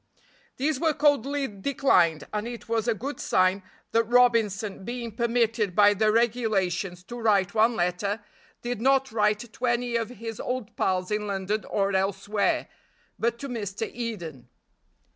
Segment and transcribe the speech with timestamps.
[0.57, 3.61] These were coldly declined; and it was a good sign
[3.91, 8.23] that Robinson, being permitted by the regulations to write one letter,
[8.63, 12.67] did not write to any of his old pals in London or elsewhere,
[13.19, 13.91] but to Mr.
[13.93, 14.49] Eden.